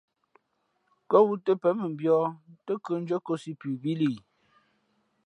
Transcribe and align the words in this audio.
Kά 1.09 1.17
wū 1.25 1.33
tά 1.45 1.53
pěn 1.61 1.75
mʉmbīᾱ 1.81 2.17
tά 2.65 2.73
khʉᾱndʉ́ά 2.83 3.17
kōsī 3.25 3.51
pʉ 3.59 3.67
bíí 3.81 3.95
li? 3.99 4.11